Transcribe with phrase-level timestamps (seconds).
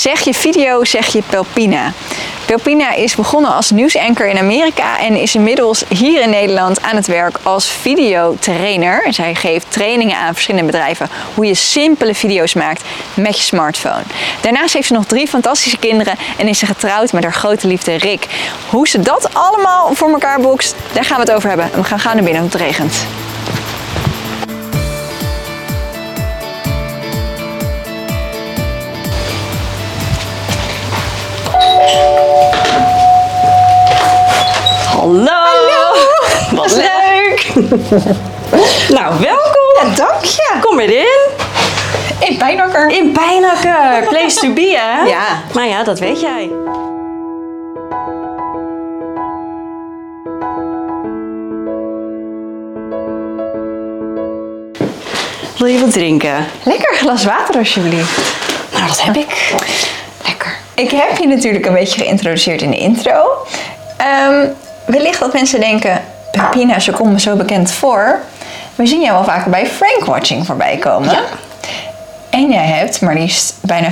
[0.00, 1.92] Zeg je video, zeg je Pelpina.
[2.46, 7.06] Pelpina is begonnen als nieuwsanker in Amerika en is inmiddels hier in Nederland aan het
[7.06, 9.12] werk als videotrainer.
[9.12, 12.82] Zij geeft trainingen aan verschillende bedrijven hoe je simpele video's maakt
[13.14, 14.02] met je smartphone.
[14.40, 17.94] Daarnaast heeft ze nog drie fantastische kinderen en is ze getrouwd met haar grote liefde
[17.94, 18.26] Rick.
[18.70, 21.72] Hoe ze dat allemaal voor elkaar boekst, daar gaan we het over hebben.
[21.72, 23.06] En we gaan gaan naar binnen, want het regent.
[35.10, 35.96] Hallo!
[36.50, 37.52] Wat leuk!
[38.96, 39.68] nou, welkom!
[39.80, 40.58] Ja, dank je.
[40.60, 41.28] Kom erin.
[42.20, 42.90] In Pijnakker.
[42.90, 44.02] In Pijnakker.
[44.08, 45.02] Place to be, hè?
[45.02, 45.42] Ja.
[45.52, 46.50] Maar ja, dat weet jij.
[55.58, 56.46] Wil je wat drinken?
[56.62, 58.20] Lekker glas water alsjeblieft.
[58.72, 59.54] Nou, dat heb ik.
[60.24, 60.58] Lekker.
[60.74, 63.46] Ik heb je natuurlijk een beetje geïntroduceerd in de intro.
[63.96, 64.46] Ehm,
[64.90, 68.18] wellicht dat mensen denken, Pepina, ze komt me zo bekend voor.
[68.74, 71.10] We zien jou wel vaker bij Frankwatching voorbij komen.
[71.10, 71.20] Ja.
[72.30, 73.88] En jij hebt maar liefst bijna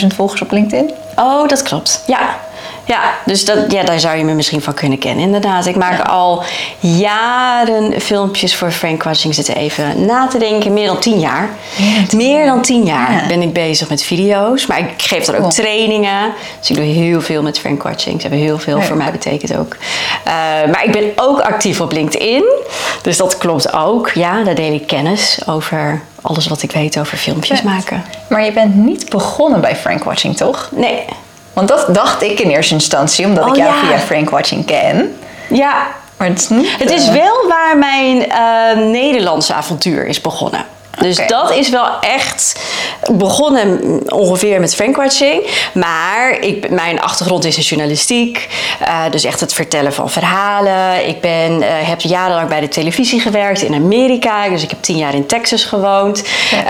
[0.00, 0.92] 25.000 volgers op LinkedIn.
[1.16, 2.02] Oh, dat klopt.
[2.06, 2.36] Ja.
[2.86, 5.24] Ja, dus dat, ja, daar zou je me misschien van kunnen kennen.
[5.24, 6.42] Inderdaad, ik maak al
[6.80, 9.34] jaren filmpjes voor Frank Watching.
[9.34, 10.72] Zitten even na te denken.
[10.72, 11.48] Meer dan tien jaar.
[12.16, 13.26] Meer dan tien jaar Ja.
[13.26, 14.66] ben ik bezig met video's.
[14.66, 15.50] Maar ik geef er ook Cool.
[15.50, 16.32] trainingen.
[16.60, 18.20] Dus ik doe heel veel met Frank Watching.
[18.20, 19.76] Ze hebben heel veel voor mij betekend ook.
[20.24, 20.32] Eh,
[20.70, 22.44] maar ik ben ook actief op LinkedIn.
[23.02, 24.10] Dus dat klopt ook.
[24.10, 28.04] Ja, daar deel ik kennis over alles wat ik weet over filmpjes maken.
[28.28, 30.68] Maar je bent niet begonnen bij Frankwatching, toch?
[30.72, 31.04] Nee.
[31.54, 33.80] Want dat dacht ik in eerste instantie, omdat ik Oh, jou ja.
[33.86, 35.16] via Frankwatching ken.
[35.48, 36.78] Ja, Maar het is niet...
[36.78, 40.64] Het is eh, wel waar mijn eh, Nederlandse avontuur is begonnen.
[41.00, 42.60] Dus dat is wel echt
[43.12, 45.46] begonnen ongeveer met Frankwatching.
[45.74, 48.48] Maar ik, mijn achtergrond is in journalistiek.
[48.80, 51.08] eh, dus echt het vertellen van verhalen.
[51.08, 54.48] Ik ben, eh, heb jarenlang bij de televisie gewerkt in Amerika.
[54.48, 56.24] Dus ik heb tien jaar in Texas gewoond.
[56.50, 56.64] Eh,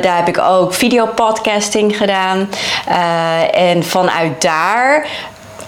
[0.00, 2.50] daar heb ik ook videopodcasting gedaan.
[3.52, 5.06] En vanuit daar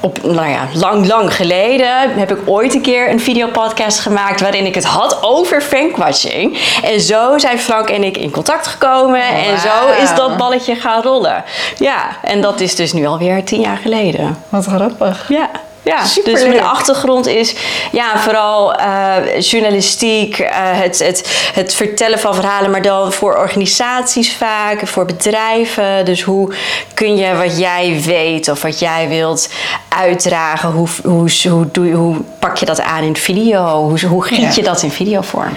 [0.00, 4.66] op, nou ja, lang, lang geleden heb ik ooit een keer een videopodcast gemaakt waarin
[4.66, 6.58] ik het had over Frankwatching.
[6.82, 11.02] En zo zijn Frank en ik in contact gekomen en zo is dat balletje gaan
[11.02, 11.44] rollen.
[11.78, 14.36] Ja, en dat is dus nu alweer tien jaar geleden.
[14.48, 15.24] Wat grappig.
[15.28, 15.50] Ja.
[15.82, 17.54] Ja, dus mijn achtergrond is
[17.92, 24.36] ja, vooral eh, journalistiek, eh, het, het, het vertellen van verhalen, maar dan voor organisaties
[24.36, 26.04] vaak, voor bedrijven.
[26.04, 26.54] Dus hoe
[26.94, 29.48] kun je wat jij weet of wat jij wilt
[29.88, 34.24] uitdragen, hoe, hoe, hoe, doe je, hoe pak je dat aan in video, hoe, hoe
[34.24, 35.56] giet je dat in videovorm?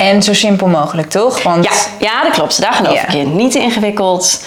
[0.00, 1.42] En zo simpel mogelijk, toch?
[1.42, 2.60] Want Ja, ja, dat klopt.
[2.60, 3.02] Daar geloof Ja.
[3.08, 3.36] ik in.
[3.36, 4.40] Niet te ingewikkeld.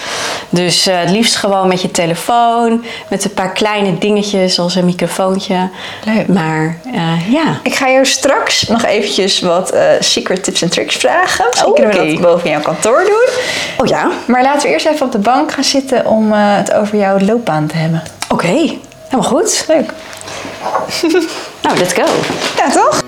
[0.48, 2.84] Dus eh, het liefst gewoon met je telefoon.
[3.08, 5.68] Met een paar kleine dingetjes zoals een microfoontje.
[6.04, 6.28] Leuk.
[6.28, 7.60] Maar eh, ja.
[7.62, 11.44] ik ga jou straks nog eventjes wat eh, secret tips en tricks vragen.
[11.50, 13.28] Misschien Oh, kunnen we dat boven jouw kantoor doen.
[13.78, 14.10] Oh ja?
[14.26, 17.66] Maar laten we eerst even op de bank gaan zitten om het over jouw loopbaan
[17.66, 18.02] te hebben.
[18.28, 18.46] Oké.
[18.46, 19.64] Helemaal goed.
[19.68, 19.92] Leuk.
[21.62, 22.02] Nou, let's go.
[22.56, 23.02] Ja, toch?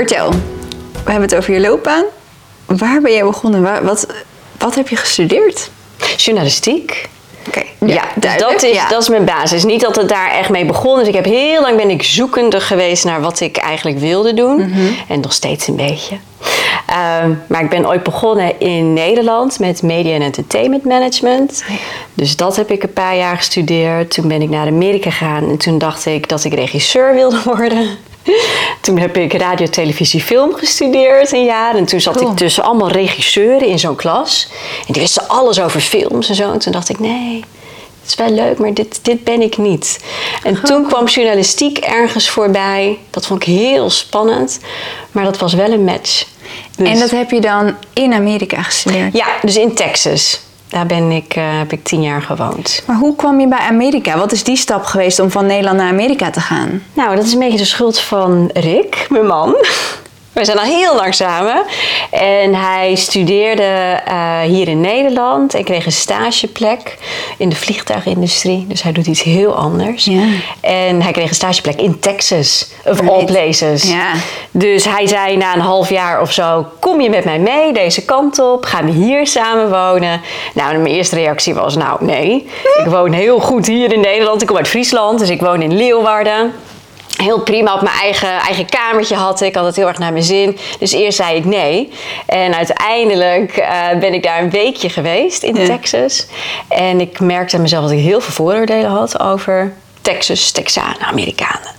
[0.00, 0.30] Vertel,
[1.04, 2.04] we hebben het over je loopbaan.
[2.66, 3.84] Waar ben jij begonnen?
[3.84, 4.06] Wat,
[4.58, 5.70] wat heb je gestudeerd?
[6.16, 7.08] Journalistiek.
[7.46, 8.88] Oké, Ja, dus dat, is, ja.
[8.88, 9.64] dat is mijn basis.
[9.64, 10.98] Niet dat het daar echt mee begon.
[10.98, 14.56] Dus ik heb heel lang ben ik zoekende geweest naar wat ik eigenlijk wilde doen.
[14.56, 14.92] Mhm.
[15.08, 16.16] En nog steeds een beetje.
[16.86, 21.64] Ehm, maar ik ben ooit begonnen in Nederland met Media en Entertainment Management.
[22.14, 24.10] Dus dat heb ik een paar jaar gestudeerd.
[24.10, 27.98] Toen ben ik naar Amerika gegaan en toen dacht ik dat ik regisseur wilde worden.
[28.80, 31.74] Toen heb ik radio, televisie, film gestudeerd een jaar.
[31.74, 32.30] En toen zat Cool.
[32.30, 34.48] ik tussen allemaal regisseuren in zo'n klas.
[34.86, 36.52] En die wisten alles over films en zo.
[36.52, 37.44] En toen dacht ik, nee,
[38.00, 40.04] het is wel leuk, maar dit, dit ben ik niet.
[40.42, 42.98] En toen kwam journalistiek ergens voorbij.
[43.10, 44.60] Dat vond ik heel spannend.
[45.12, 46.24] Maar dat was wel een match.
[46.76, 49.12] Dus- En dat heb je dan in Amerika gestudeerd?
[49.16, 50.40] Ja, dus in Texas.
[50.70, 52.82] Daar ben ik, eh, heb ik tien jaar gewoond.
[52.86, 54.18] Maar hoe kwam je bij Amerika?
[54.18, 56.82] Wat is die stap geweest om van Nederland naar Amerika te gaan?
[56.92, 59.54] Nou, dat is een beetje de schuld van Rick, mijn man.
[60.40, 61.62] We zijn al heel lang samen.
[62.10, 66.98] En hij studeerde eh, hier in Nederland en kreeg een stageplek
[67.38, 68.64] in de vliegtuigindustrie.
[68.68, 70.04] Dus hij doet iets heel anders.
[70.04, 70.22] Ja.
[70.60, 73.82] En hij kreeg een stageplek in Texas, of all places.
[73.82, 74.12] Ja.
[74.50, 78.04] Dus hij zei na een half jaar of zo: Kom je met mij mee deze
[78.04, 78.64] kant op?
[78.64, 80.20] Gaan we hier samen wonen?
[80.54, 82.48] Nou, mijn eerste reactie was: Nou, nee.
[82.84, 84.40] Ik woon heel goed hier in Nederland.
[84.40, 86.52] Ik kom uit Friesland, dus ik woon in Leeuwarden.
[87.20, 89.54] Heel prima op mijn eigen, eigen kamertje had ik.
[89.54, 90.58] Had het heel erg naar mijn zin.
[90.78, 91.92] Dus eerst zei ik nee.
[92.26, 95.66] En uiteindelijk eh, ben ik daar een weekje geweest in Ja.
[95.66, 96.26] Texas.
[96.68, 101.72] En ik merkte aan mezelf dat ik heel veel vooroordelen had over Texas, Texanen, Amerikanen.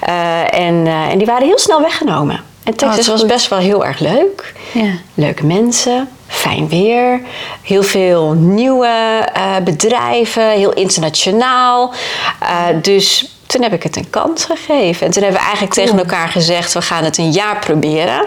[0.00, 2.40] Eh, en, eh, en die waren heel snel weggenomen.
[2.64, 4.54] En Texas dat is was best wel heel erg leuk.
[4.72, 4.92] Ja.
[5.14, 7.20] Leuke mensen, fijn weer,
[7.62, 9.24] heel veel nieuwe
[9.64, 11.92] bedrijven, heel internationaal.
[12.82, 15.06] Dus toen heb ik het een kans gegeven.
[15.06, 18.24] En toen hebben we eigenlijk tegen elkaar gezegd: we gaan het een jaar proberen.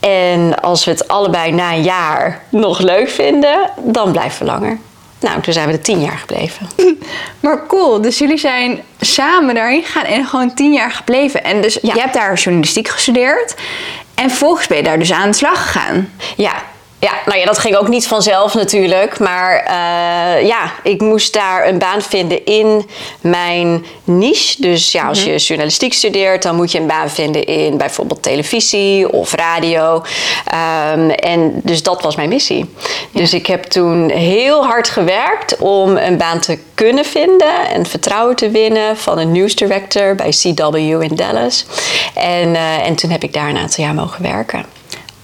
[0.00, 4.78] En als we het allebei na een jaar nog leuk vinden, dan blijven we langer.
[5.20, 6.68] Nou, toen zijn we er tien jaar gebleven.
[7.40, 11.44] Maar cool, dus jullie zijn samen daarheen gegaan en gewoon tien jaar gebleven.
[11.44, 11.94] En dus Ja.
[11.94, 13.54] je hebt daar journalistiek gestudeerd.
[14.14, 16.12] En vervolgens ben je daar dus aan de slag gegaan.
[16.36, 16.52] Ja.
[17.00, 19.18] Ja, nou ja, dat ging ook niet vanzelf natuurlijk.
[19.18, 22.86] Maar eh, ja, ik moest daar een baan vinden in
[23.20, 24.60] mijn niche.
[24.60, 29.12] Dus ja, als je journalistiek studeert, dan moet je een baan vinden in bijvoorbeeld televisie
[29.12, 30.02] of radio.
[30.44, 32.74] Ehm, en dus dat was mijn missie.
[33.10, 38.36] Dus ik heb toen heel hard gewerkt om een baan te kunnen vinden en vertrouwen
[38.36, 41.66] te winnen van een nieuwsdirector bij CW in Dallas.
[42.14, 44.77] En, eh, en toen heb ik daar een aantal jaar mogen werken.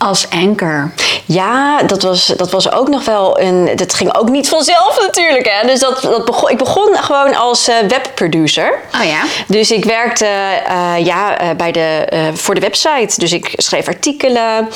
[0.05, 0.93] Als anchor.
[1.25, 3.77] Ja, dat was, dat was ook nog wel een.
[3.77, 5.51] Dat ging ook niet vanzelf natuurlijk.
[5.51, 5.67] Hè?
[5.67, 8.81] Dus dat, dat begon, ik begon gewoon als eh, webproducer.
[9.01, 9.23] Oh ja?
[9.47, 13.21] Dus ik werkte eh, ja, eh, bij de, voor de website.
[13.21, 14.69] Dus ik schreef artikelen,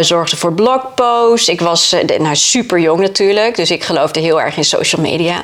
[0.00, 1.48] zorgde voor blogposts.
[1.48, 5.42] Ik was nou, super jong natuurlijk, dus ik geloofde heel erg in social media.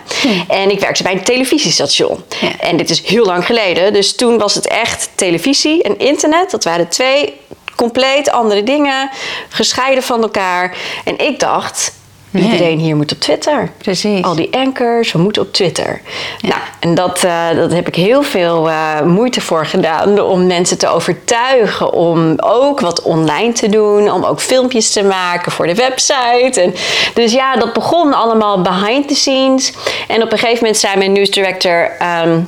[0.49, 2.25] En ik werkte bij een televisiestation.
[2.41, 2.51] Ja.
[2.61, 6.51] En dit is heel lang geleden, dus toen was het echt televisie en internet.
[6.51, 7.41] Dat waren twee
[7.77, 9.11] compleet andere dingen,
[9.49, 10.77] gescheiden van elkaar.
[11.05, 11.93] En ik dacht,
[12.33, 12.43] Nee.
[12.43, 13.71] iedereen hier moet op Twitter.
[13.79, 14.25] Precies.
[14.25, 16.01] Al die anchors, we moeten op Twitter.
[16.41, 20.21] Nou, en dat, eh, dat heb ik heel veel eh, moeite voor gedaan.
[20.21, 24.13] Om mensen te overtuigen om ook wat online te doen.
[24.13, 26.61] Om ook filmpjes te maken voor de website.
[26.61, 26.75] En,
[27.15, 29.73] dus ja, dat begon allemaal behind the scenes.
[30.09, 31.91] En op een gegeven moment zei mijn nieuwsdirector...
[31.99, 32.41] ehm,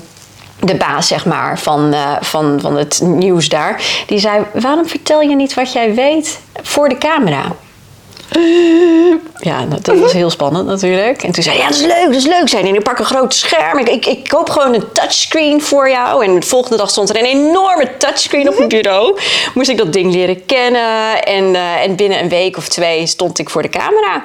[0.66, 3.82] de baas, zeg maar, van, eh, van, van het nieuws daar.
[4.06, 7.42] Die zei, waarom vertel je niet wat jij weet voor de camera?
[9.38, 11.22] Ja, dat was heel spannend natuurlijk.
[11.22, 12.50] En toen zei hij, ja, dat is leuk, dat is leuk.
[12.50, 13.78] Hij, en ik pak een groot scherm.
[13.78, 16.24] Ik, ik, ik koop gewoon een touchscreen voor jou.
[16.24, 19.18] En de volgende dag stond er een enorme touchscreen op het bureau.
[19.54, 21.22] Moest ik dat ding leren kennen.
[21.22, 24.24] En, eh, en binnen een week of twee stond ik voor de camera.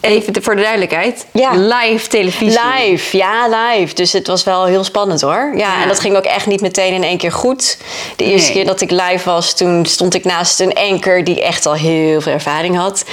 [0.00, 1.26] Even voor de duidelijkheid.
[1.32, 1.50] Ja.
[1.54, 2.58] Live televisie.
[2.78, 3.94] Live, ja, live.
[3.94, 5.52] Dus het was wel heel spannend hoor.
[5.56, 5.82] Ja, Ja.
[5.82, 7.78] en dat ging ook echt niet meteen in één keer goed.
[8.16, 8.56] De eerste Nee.
[8.56, 12.20] keer dat ik live was, toen stond ik naast een anchor die echt al heel
[12.20, 13.04] veel ervaring had.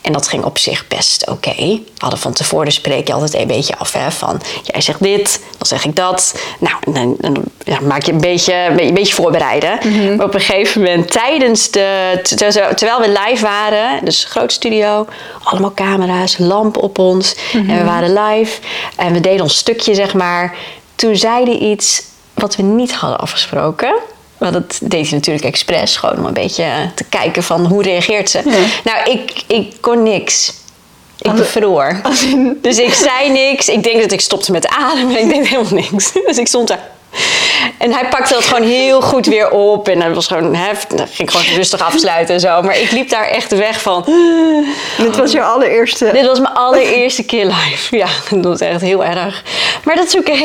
[0.00, 1.54] En dat ging op zich best oké.
[1.56, 5.40] We hadden van tevoren spreek je altijd een beetje af hè, van jij zegt dit,
[5.58, 6.34] dan zeg ik dat.
[6.58, 7.44] Nou, dan,
[7.82, 9.78] maak je een beetje, een beetje voorbereiden.
[10.16, 15.06] Maar op een gegeven moment tijdens de, ter- terwijl we live waren, dus groot studio,
[15.42, 18.60] allemaal camera's, lamp op ons en we waren live
[18.96, 20.56] en we deden ons stukje zeg maar.
[20.94, 22.02] Toen zei hij iets
[22.34, 23.94] wat we niet hadden afgesproken.
[24.38, 28.30] Maar dat deed hij natuurlijk expres, gewoon om een beetje te kijken van hoe reageert
[28.30, 28.66] ze.
[28.84, 30.52] Nou, ik, ik kon niks.
[31.18, 32.00] Ik bevroor.
[32.60, 33.68] Dus ik zei niks.
[33.68, 35.18] Ik denk dat ik stopte met ademen.
[35.18, 36.12] Ik deed helemaal niks.
[36.26, 36.90] Dus ik stond daar.
[37.78, 39.88] En hij pakte dat gewoon heel goed weer op.
[39.88, 40.70] En dat was gewoon, hè,
[41.10, 42.62] ging gewoon rustig afsluiten en zo.
[42.62, 44.04] Maar ik liep daar echt weg van.
[44.98, 46.10] Dit was jouw allereerste.
[46.12, 47.96] Dit was mijn allereerste keer live.
[47.96, 49.42] Ja, dat was echt heel erg.
[49.84, 50.36] Maar dat is oké.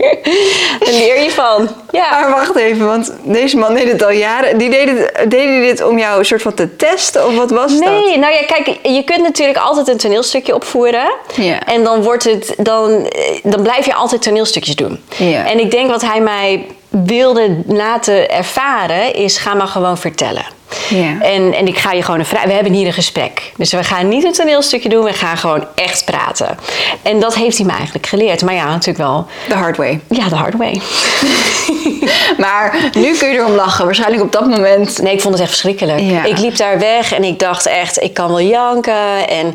[0.84, 1.68] Daar leer je van.
[1.90, 2.10] Ja.
[2.10, 4.58] Maar wacht even, want deze man deed het al jaren.
[4.58, 7.26] Die deed, het, deed hij dit om jou een soort van te testen?
[7.26, 7.90] Of wat was dat?
[7.90, 11.12] Nee, nou ja, kijk, je kunt natuurlijk altijd een toneelstukje opvoeren.
[11.34, 11.66] Ja.
[11.66, 15.00] En dan, wordt het, dan, eh, dan blijf je altijd toneelstukjes doen.
[15.16, 15.46] Ja.
[15.46, 20.44] En ik denk wat hij mij wilde laten ervaren is: ga maar gewoon vertellen.
[20.88, 21.20] Ja.
[21.20, 22.44] En, en ik ga je gewoon een vraag.
[22.44, 23.52] We hebben hier een gesprek.
[23.56, 26.58] Dus we gaan niet een toneelstukje doen, we gaan gewoon echt praten.
[27.02, 28.42] En dat heeft hij me eigenlijk geleerd.
[28.42, 29.26] Maar ja, natuurlijk wel.
[29.48, 30.00] The hard way.
[30.08, 30.80] Ja, de hard way.
[32.38, 33.84] Maar nu kun je erom lachen.
[33.84, 35.02] Waarschijnlijk op dat moment.
[35.02, 36.00] Nee, ik vond het echt verschrikkelijk.
[36.00, 36.24] Ja.
[36.24, 39.28] Ik liep daar weg en ik dacht echt, ik kan wel janken.
[39.28, 39.54] En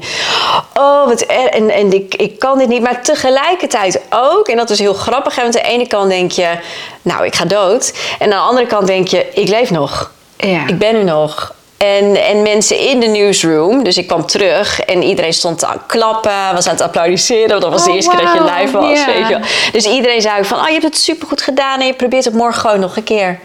[0.74, 2.82] oh, wat er, en, en ik, ik kan dit niet.
[2.82, 5.36] Maar tegelijkertijd ook, en dat is heel grappig.
[5.36, 6.50] Want aan de ene kant denk je,
[7.02, 7.94] nou, ik ga dood.
[8.20, 10.14] En aan de andere kant denk je, ik leef nog.
[10.38, 10.68] Ja.
[10.68, 11.54] Ik ben er nog.
[11.78, 15.86] En, en mensen in de newsroom, dus ik kwam terug en iedereen stond aan het
[15.86, 17.50] klappen, was aan het applaudisseren.
[17.50, 19.06] Want dat was de Oh, eerste keer dat je live was.
[19.06, 19.40] Weet je wel.
[19.72, 22.62] Dus iedereen zei van, oh, je hebt het supergoed gedaan en je probeert het morgen
[22.62, 23.40] gewoon nog een keer.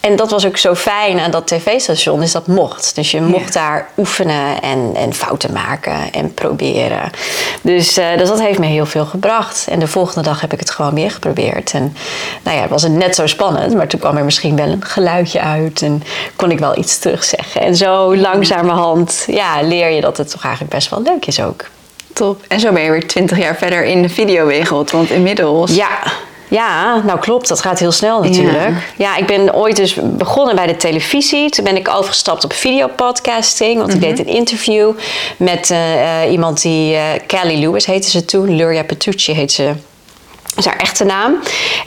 [0.00, 2.94] En dat was ook zo fijn aan dat tv-station, is dat mocht.
[2.94, 7.10] Dus je mocht daar oefenen en, en fouten maken en proberen.
[7.62, 9.66] Dus, eh, dus dat heeft me heel veel gebracht.
[9.70, 11.72] En de volgende dag heb ik het gewoon weer geprobeerd.
[11.72, 11.96] En
[12.42, 15.40] nou ja, was het net zo spannend, maar toen kwam er misschien wel een geluidje
[15.40, 16.02] uit en
[16.36, 17.60] kon ik wel iets terugzeggen.
[17.60, 21.64] En zo langzamerhand ja, leer je dat het toch eigenlijk best wel leuk is ook.
[22.12, 22.44] Top.
[22.48, 25.74] En zo ben je weer twintig jaar verder in de videowereld, want inmiddels...
[25.74, 25.98] Ja,
[26.48, 27.48] ja, nou klopt.
[27.48, 28.72] Dat gaat heel snel natuurlijk.
[28.96, 29.16] Ja.
[29.16, 31.50] ik ben ooit dus begonnen bij de televisie.
[31.50, 33.78] Toen ben ik overgestapt op videopodcasting.
[33.78, 34.92] Want ik deed een interview
[35.36, 36.94] met eh, eh, iemand die...
[36.94, 38.54] Uh, Kelly Lewis heette ze toen.
[38.56, 39.72] Luria Petrucci heet ze
[40.58, 41.38] is haar echte naam.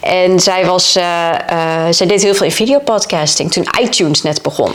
[0.01, 4.71] En zij, was, uh, uh, zij deed heel veel in videopodcasting toen iTunes net begon.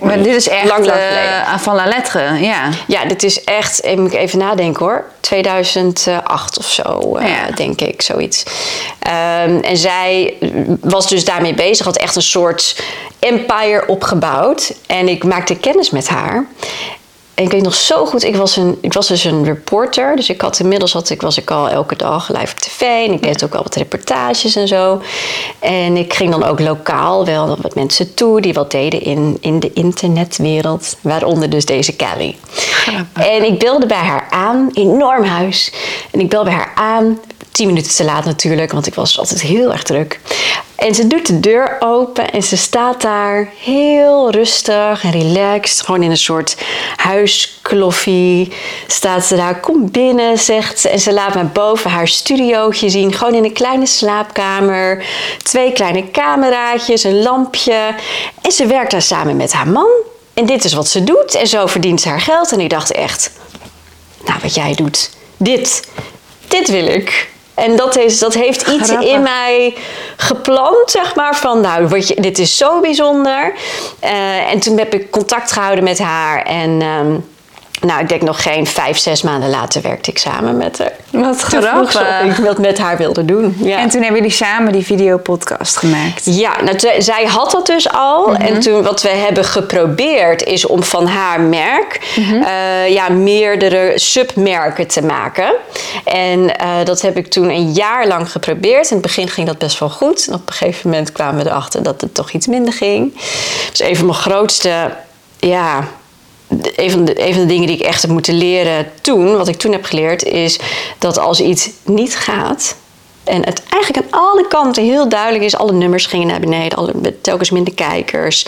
[0.00, 2.68] maar dit is echt lang, lang uh, van la lettre, ja.
[2.86, 7.50] Ja, dit is echt, even, moet ik even nadenken hoor, 2008 of zo, ja.
[7.54, 8.42] denk ik, zoiets.
[9.46, 10.34] Um, en zij
[10.80, 12.82] was dus daarmee bezig, had echt een soort
[13.18, 14.74] empire opgebouwd.
[14.86, 16.46] En ik maakte kennis met haar.
[17.38, 20.16] En ik weet nog zo goed, ik was, een, ik was dus een reporter.
[20.16, 22.80] Dus ik had inmiddels had ik, was ik al elke dag live op tv.
[22.80, 25.02] En ik deed ook al wat reportages en zo.
[25.58, 29.60] En ik ging dan ook lokaal wel wat mensen toe die wat deden in, in
[29.60, 30.96] de internetwereld.
[31.00, 32.36] Waaronder dus deze Kelly.
[33.12, 35.72] En ik belde bij haar aan, enorm huis.
[36.10, 37.18] En ik belde bij haar aan,
[37.52, 40.20] tien minuten te laat natuurlijk, want ik was altijd heel erg druk.
[40.78, 45.80] En ze doet de deur open en ze staat daar heel rustig en relaxed.
[45.80, 46.56] Gewoon in een soort
[46.96, 48.52] huiskloffie
[48.86, 49.60] staat ze daar.
[49.60, 50.88] Kom binnen, zegt ze.
[50.88, 53.12] En ze laat me boven haar studiootje zien.
[53.12, 55.04] Gewoon in een kleine slaapkamer.
[55.42, 57.94] Twee kleine cameraatjes, een lampje.
[58.42, 59.90] En ze werkt daar samen met haar man.
[60.34, 61.34] En dit is wat ze doet.
[61.34, 62.52] En zo verdient ze haar geld.
[62.52, 63.30] En ik dacht echt,
[64.24, 65.88] nou wat jij doet, dit,
[66.48, 67.28] dit wil ik.
[67.58, 69.74] En dat, is, dat heeft iets in mij
[70.16, 73.52] geplant, zeg maar, van nou, wat je, dit is zo bijzonder.
[74.04, 76.82] Uh, en toen heb ik contact gehouden met haar en...
[76.82, 77.24] Um,
[77.80, 80.92] nou, ik denk nog geen vijf, zes maanden later werkte ik samen met haar.
[81.10, 82.00] Wat grappig.
[82.24, 83.56] ik wat met haar wilde doen.
[83.62, 83.78] Ja.
[83.78, 86.24] En toen hebben jullie samen die videopodcast gemaakt.
[86.24, 88.34] Ja, nou, zij had dat dus al.
[88.34, 88.60] En mhm.
[88.60, 92.46] toen wat we hebben geprobeerd is om van haar merk mm
[92.88, 95.52] ja, meerdere submerken te maken.
[96.04, 98.90] En uh, dat heb ik toen een jaar lang geprobeerd.
[98.90, 100.26] In het begin ging dat best wel goed.
[100.26, 103.20] En op een gegeven moment kwamen we erachter dat het toch iets minder ging.
[103.70, 104.90] Dus een van mijn grootste
[105.38, 105.88] ja,
[106.76, 109.48] een van, de, een van de dingen die ik echt heb moeten leren toen, wat
[109.48, 110.58] ik toen heb geleerd, is
[110.98, 112.76] dat als iets niet gaat.
[113.28, 115.56] En het eigenlijk aan alle kanten heel duidelijk is.
[115.56, 116.78] Alle nummers gingen naar beneden.
[116.78, 118.46] Alle, telkens minder kijkers.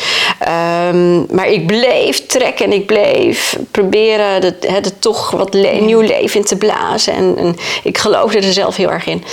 [0.88, 6.00] Um, maar ik bleef trekken en ik bleef proberen het, het toch wat le nieuw
[6.00, 7.12] leven in te blazen.
[7.12, 9.24] En, en, ik geloofde er zelf heel erg in.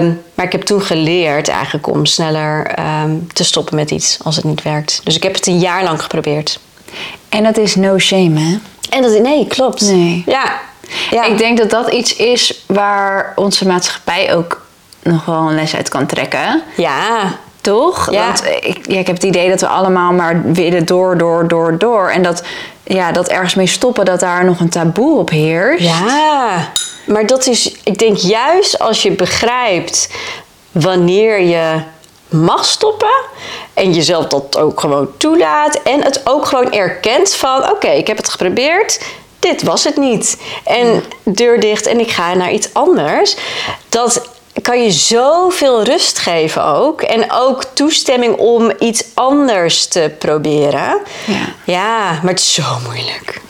[0.00, 4.36] Um, maar ik heb toen geleerd eigenlijk om sneller um, te stoppen met iets als
[4.36, 5.00] het niet werkt.
[5.04, 6.58] Dus ik heb het een jaar lang geprobeerd.
[7.28, 8.58] En dat is no shame, hè?
[8.90, 9.80] En dat, nee, klopt.
[9.80, 10.22] Nee.
[10.26, 10.60] Ja.
[11.10, 11.24] ja.
[11.24, 14.66] Ik denk dat dat iets is waar onze maatschappij ook
[15.02, 16.62] nog wel een les uit kan trekken.
[16.76, 17.36] Ja.
[17.60, 18.10] Toch?
[18.10, 18.26] Ja.
[18.26, 21.78] Want ik, ja, ik heb het idee dat we allemaal maar willen door, door, door,
[21.78, 22.10] door.
[22.10, 22.42] En dat,
[22.82, 25.84] ja, dat ergens mee stoppen, dat daar nog een taboe op heerst.
[25.84, 26.68] Ja.
[27.06, 30.08] Maar dat is, ik denk juist als je begrijpt
[30.72, 31.80] wanneer je
[32.28, 33.14] mag stoppen.
[33.74, 35.82] En jezelf dat ook gewoon toelaat.
[35.82, 39.00] En het ook gewoon erkent van oké, ik heb het geprobeerd.
[39.38, 40.36] Dit was het niet.
[40.64, 43.36] En deur dicht en ik ga naar iets anders.
[43.88, 44.22] Dat
[44.62, 47.02] kan je zoveel rust geven ook.
[47.02, 50.98] En ook toestemming om iets anders te proberen.
[51.26, 53.40] Ja, ja maar het is zo moeilijk.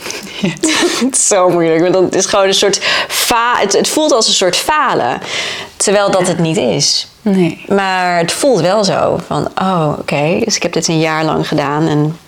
[1.05, 1.93] het is zo moeilijk.
[1.93, 5.21] Want het is gewoon een soort fa het, het voelt als een soort falen.
[5.77, 7.07] Terwijl dat het niet is.
[7.31, 7.65] Nee.
[7.69, 11.49] Maar het voelt wel zo van, oh oké, dus ik heb dit een jaar lang
[11.49, 12.19] gedaan en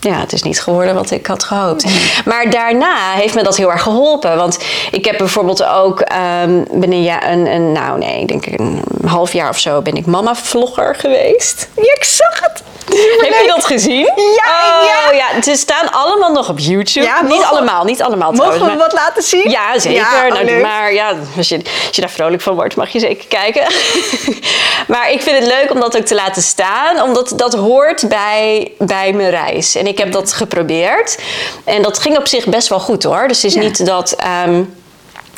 [0.00, 1.84] ja, het is niet geworden wat ik had gehoopt.
[2.24, 4.36] Maar daarna heeft me dat heel erg geholpen.
[4.36, 4.58] Want
[4.90, 6.04] ik heb bijvoorbeeld ook
[6.42, 9.94] um, binnen ja, een, een, nou nee, ik denk een half jaar of zo ben
[9.94, 11.68] ik mama-vlogger geweest.
[11.76, 12.62] Ja, ik zag het.
[12.88, 14.12] Heb je dat gezien?
[14.44, 15.42] Ja, oh, ja.
[15.42, 17.06] Ze staan allemaal nog op YouTube.
[17.06, 19.50] Ja, niet allemaal, niet allemaal Mogen we wat laten zien?
[19.50, 19.98] Ja, zeker.
[19.98, 22.98] Ja, oh, nou, maar ja, als je, als je daar vrolijk van wordt, mag je
[22.98, 23.62] zeker kijken.
[24.92, 27.02] maar ik vind het leuk om dat ook te laten staan.
[27.02, 29.74] Omdat dat hoort bij, bij mijn reis.
[29.74, 31.18] En ik heb dat geprobeerd.
[31.64, 33.28] En dat ging op zich best wel goed hoor.
[33.28, 34.16] Dus het is niet dat...
[34.46, 34.76] Um,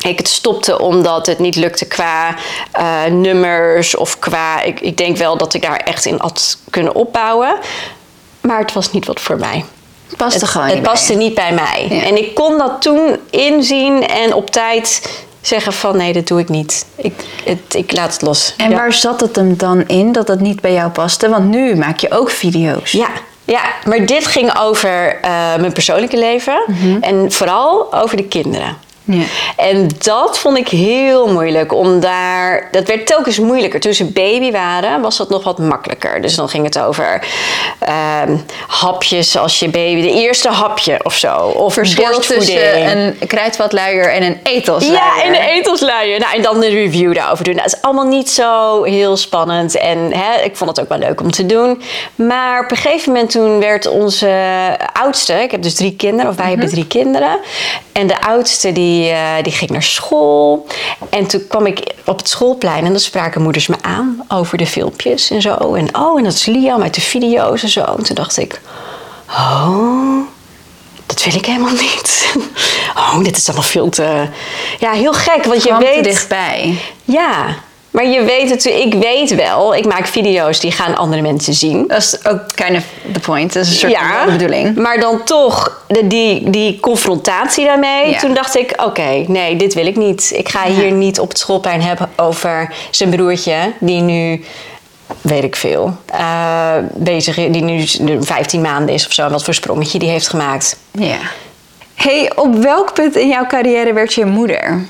[0.07, 2.35] ik het stopte omdat het niet lukte qua
[2.79, 4.61] uh, nummers of qua.
[4.61, 7.57] Ik, ik denk wel dat ik daar echt in had kunnen opbouwen.
[8.41, 9.65] Maar het was niet wat voor mij.
[10.07, 11.87] Het paste het, gewoon Het paste niet bij mij.
[11.89, 12.01] Ja.
[12.01, 15.09] En ik kon dat toen inzien en op tijd
[15.41, 16.85] zeggen van nee, dat doe ik niet.
[16.95, 18.53] Ik, het, ik laat het los.
[18.57, 18.75] En ja.
[18.75, 21.29] waar zat het hem dan in dat dat niet bij jou paste?
[21.29, 22.91] Want nu maak je ook video's.
[22.91, 23.09] Ja,
[23.45, 26.61] ja, maar dit ging over eh, mijn persoonlijke leven
[27.01, 28.77] en vooral over de kinderen.
[29.11, 29.23] Ja.
[29.55, 32.67] En dat vond ik heel moeilijk, om daar...
[32.71, 33.79] Dat werd telkens moeilijker.
[33.79, 36.21] Toen ze baby waren, was dat nog wat makkelijker.
[36.21, 37.23] Dus dan ging het over
[37.79, 38.37] ehm,
[38.67, 40.01] hapjes als je baby...
[40.01, 41.35] De eerste hapje of zo.
[41.37, 45.15] Of Verschil tussen een kruidvatluier en een etelsluier.
[45.17, 46.19] Ja, en de etelsluier.
[46.19, 47.55] Nou, en dan de review daarover doen.
[47.55, 49.77] Nou, het is allemaal niet zo heel spannend.
[49.77, 51.81] En hè, ik vond het ook wel leuk om te doen.
[52.15, 54.29] Maar op een gegeven moment toen werd onze
[54.93, 55.33] oudste...
[55.33, 57.39] Ik heb dus drie kinderen, of wij hebben drie kinderen.
[57.91, 60.67] En de oudste die, eh, die ging naar school.
[61.09, 64.67] En toen kwam ik op het schoolplein en dan spraken moeders me aan over de
[64.67, 65.73] filmpjes en zo.
[65.73, 67.83] En oh, en dat is Liam uit de video's en zo.
[67.83, 68.61] En toen dacht ik,
[69.29, 70.27] oh,
[71.05, 72.19] dat wil ik helemaal niet.
[72.95, 74.27] Oh, dit is allemaal veel te...
[74.79, 76.03] Ja, heel gek, want je Kwam weet...
[76.03, 76.77] dichtbij.
[77.03, 77.55] Ja,
[77.91, 81.87] maar je weet het, ik weet wel, ik maak video's die gaan andere mensen zien.
[81.87, 83.53] Dat is ook kind of the point.
[83.53, 84.75] Dat is een soort van de bedoeling.
[84.75, 88.09] Maar dan toch de, die, die confrontatie daarmee.
[88.09, 88.19] Ja.
[88.19, 90.31] Toen dacht ik, oké, nee, dit wil ik niet.
[90.35, 93.73] Ik ga hier niet op het schoolplein hebben over zijn broertje...
[93.79, 94.43] die nu,
[95.21, 97.51] weet ik veel, eh, bezig is...
[97.51, 97.85] die nu
[98.23, 99.25] 15 maanden is of zo...
[99.25, 100.77] en wat voor sprongetje die heeft gemaakt.
[100.91, 101.17] Ja.
[101.95, 104.85] Hey, op welk punt in jouw carrière werd je moeder?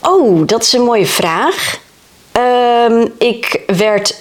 [0.00, 1.80] Oh, dat is een mooie vraag.
[2.32, 4.14] Ehm, ik werd.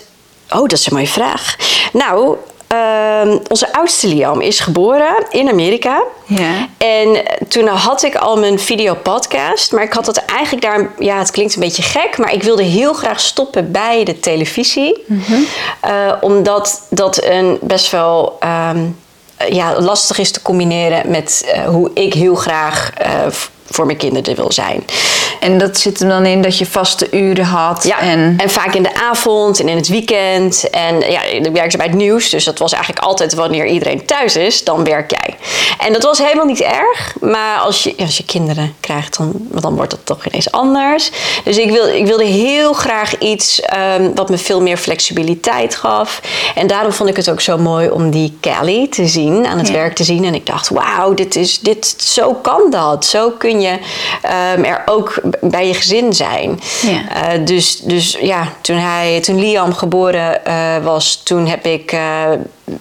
[0.49, 1.55] Oh, dat is een mooie vraag.
[1.93, 2.35] Nou,
[2.67, 6.03] ehm, onze oudste Liam is geboren in Amerika.
[6.25, 6.67] Ja.
[6.77, 11.31] En toen had ik al mijn videopodcast, maar ik had het eigenlijk daar, ja, het
[11.31, 15.05] klinkt een beetje gek, maar ik wilde heel graag stoppen bij de televisie,
[15.81, 18.85] Eh, omdat dat een best wel ehm,
[19.49, 22.91] ja, lastig is te combineren met eh, hoe ik heel graag
[23.29, 24.83] v- voor mijn kinderen wil zijn.
[25.39, 27.83] En dat zit hem dan in dat je vaste uren had.
[27.83, 30.69] Ja, En, en vaak in de avond en in het weekend.
[30.69, 34.35] En ja, ik werkte bij het nieuws, dus dat was eigenlijk altijd wanneer iedereen thuis
[34.35, 35.35] is, dan werk jij.
[35.79, 39.75] En dat was helemaal niet erg, maar als je, als je kinderen krijgt, dan, dan
[39.75, 41.11] wordt het toch ineens anders.
[41.43, 46.21] Dus ik, wil, ik wilde heel graag iets ehm, wat me veel meer flexibiliteit gaf.
[46.55, 49.67] En daarom vond ik het ook zo mooi om die Kelly te zien, aan het
[49.67, 49.73] Ja.
[49.73, 50.25] werk te zien.
[50.25, 53.05] En ik dacht, wauw, dit is, dit, zo kan dat.
[53.05, 53.60] Zo kun je
[54.21, 56.59] ehm, er ook bij je gezin zijn.
[56.81, 57.31] Ja.
[57.31, 62.23] Eh, dus, dus ja, toen, hij, toen Liam geboren eh, was, toen heb ik eh,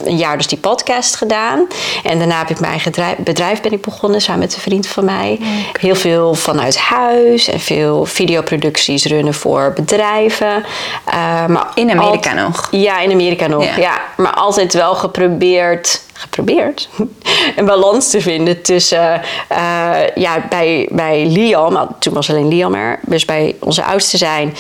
[0.05, 1.67] een jaar dus die podcast gedaan.
[2.05, 4.87] En daarna heb ik mijn eigen bedrijf, bedrijf ben ik begonnen samen met een vriend
[4.87, 5.39] van mij.
[5.81, 10.65] Heel veel vanuit huis en veel videoproducties runnen voor bedrijven.
[11.05, 12.69] Eh, maar In Amerika nog?
[12.71, 13.65] Ja, in Amerika nog.
[13.65, 13.77] Ja.
[13.77, 14.01] Ja.
[14.17, 16.89] maar altijd wel geprobeerd geprobeerd
[17.57, 22.99] een balans te vinden tussen eh, ja, bij, bij Liam, toen was alleen Liam er,
[23.03, 24.57] dus bij onze oudste zijn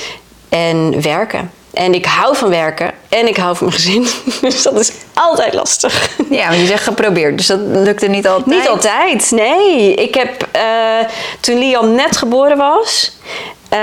[0.48, 1.50] en werken.
[1.72, 4.06] En ik hou van werken en ik hou van mijn gezin.
[4.50, 6.16] Dus dat is altijd lastig.
[6.30, 8.56] ja, want je zegt geprobeerd, dus dat lukte niet altijd.
[8.56, 9.94] Niet altijd, nee.
[9.94, 10.62] Ik heb eh,
[11.40, 13.18] toen Liam net geboren was.
[13.70, 13.78] Eh,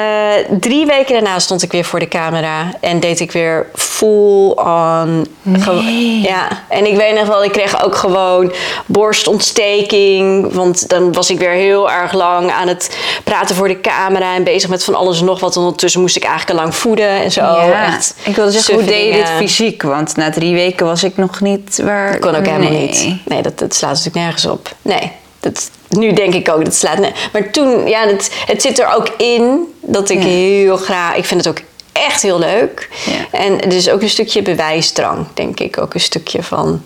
[0.59, 5.27] drie weken daarna stond ik weer voor de camera en deed ik weer full on.
[5.41, 6.21] Nee.
[6.21, 8.53] Ja, en ik weet nog wel, ik kreeg ook gewoon
[8.85, 10.53] borstontsteking.
[10.53, 14.43] Want dan was ik weer heel erg lang aan het praten voor de camera en
[14.43, 15.55] bezig met van alles en nog wat.
[15.55, 17.41] En ondertussen moest ik eigenlijk al lang voeden en zo.
[17.41, 19.81] ja, Echt ik wilde zeggen, hoe deed je dit fysiek?
[19.81, 22.11] Want na drie weken was ik nog niet waar...
[22.11, 22.81] Dat kon ook helemaal Nee.
[22.87, 23.15] niet.
[23.25, 24.69] Nee, dat, dat slaat natuurlijk nergens op.
[24.81, 26.99] Nee, dat, nu denk ik ook, dat slaat
[27.33, 30.27] Maar toen, ja, het, het zit er ook in dat ik Ja.
[30.27, 31.15] heel graag...
[31.15, 32.89] Ik vind het ook echt heel leuk.
[33.05, 33.39] Ja.
[33.39, 35.77] En het is ook een stukje bewijsdrang, denk ik.
[35.81, 36.83] Ook een stukje van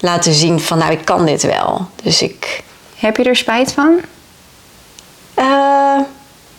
[0.00, 1.86] laten zien van, nou, ik kan dit wel.
[2.02, 2.62] Dus ik...
[2.96, 4.00] Heb je er spijt van?
[5.34, 5.44] eh,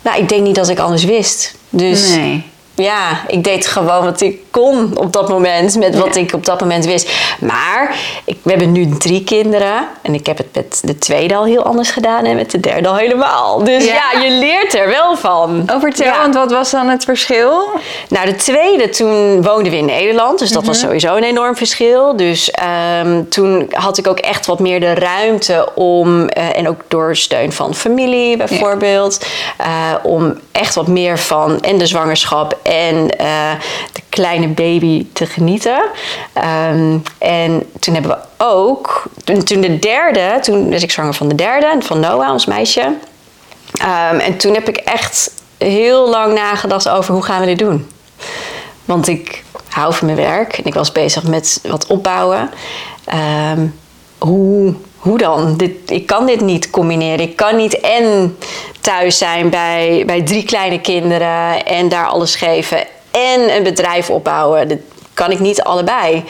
[0.01, 1.55] nou, ik denk niet dat ik anders wist.
[1.69, 2.43] Dus Nee.
[2.75, 6.21] Ja, ik deed gewoon wat ik kon op dat moment, met wat Ja.
[6.21, 7.11] ik op dat moment wist.
[7.39, 11.45] Maar ik, we hebben nu drie kinderen en ik heb het met de tweede al
[11.45, 13.63] heel anders gedaan en met de derde al helemaal.
[13.63, 13.93] Dus Ja.
[14.13, 15.63] ja, je leert er wel van.
[15.73, 16.17] Oh, vertel, Ja.
[16.21, 17.63] want wat was dan het verschil?
[18.09, 20.39] Nou, de tweede, toen woonden we in Nederland.
[20.39, 22.15] Dus dat was sowieso een enorm verschil.
[22.15, 26.27] Dus ehm, toen had ik ook echt wat meer de ruimte om...
[26.29, 29.25] eh, en ook door steun van familie bijvoorbeeld...
[29.57, 29.67] eh,
[30.03, 33.51] om echt wat meer van en de zwangerschap en eh,
[33.93, 35.83] de kleine baby te genieten.
[36.33, 39.03] Ehm, en toen hebben we ook...
[39.23, 42.93] Toen, de derde, toen was ik zwanger van de derde, van Noah, ons meisje...
[43.73, 47.89] Ehm, en toen heb ik echt heel lang nagedacht over hoe gaan we dit doen.
[48.85, 52.49] Want ik hou van mijn werk en ik was bezig met wat opbouwen.
[53.05, 53.67] Ehm,
[54.17, 54.73] hoe,
[55.05, 55.57] hoe dan?
[55.57, 57.19] Dit, ik kan dit niet combineren.
[57.19, 58.37] Ik kan niet en
[58.81, 62.77] thuis zijn bij, bij drie kleine kinderen en daar alles geven
[63.11, 64.81] en een bedrijf opbouwen.
[65.15, 66.23] Kan ik niet allebei.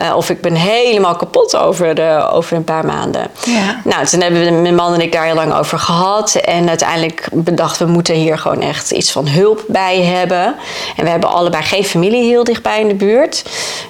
[0.00, 3.26] Uh, of ik ben helemaal kapot over, de, over een paar maanden.
[3.44, 3.80] Ja.
[3.84, 6.34] Nou, toen hebben mijn man en ik daar heel lang over gehad.
[6.34, 10.54] En uiteindelijk bedachten we moeten hier gewoon echt iets van hulp bij hebben.
[10.96, 13.44] En we hebben allebei geen familie heel dichtbij in de buurt.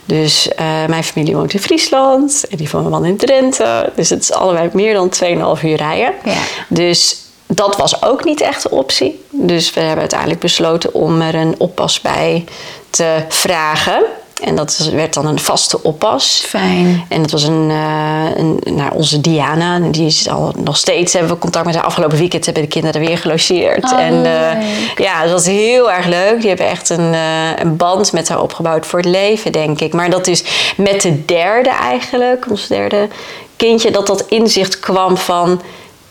[0.05, 3.93] Dus uh, mijn familie woont in Friesland en die van mijn man in Drenthe.
[3.95, 5.13] Dus het is allebei meer dan
[5.59, 6.13] 2,5 uur rijden.
[6.25, 6.41] Ja.
[6.69, 9.25] Dus dat was ook niet echt een optie.
[9.31, 12.45] Dus we hebben uiteindelijk besloten om er een oppas bij
[12.91, 14.03] te vragen.
[14.41, 16.45] En dat werd dan een vaste oppas.
[16.47, 17.05] Fijn.
[17.09, 19.79] En dat was een, uh, een nou, onze Diana.
[19.79, 21.85] Die is al nog steeds hebben we contact met haar.
[21.85, 23.93] Afgelopen weekend hebben de kinderen weer gelogeerd.
[23.93, 26.39] Oh, en uh, ja, dat was heel erg leuk.
[26.39, 29.93] Die hebben echt een, uh, een band met haar opgebouwd voor het leven, denk ik.
[29.93, 30.45] Maar dat is
[30.77, 33.09] met de derde eigenlijk, ons derde
[33.57, 35.61] kindje, dat dat inzicht kwam van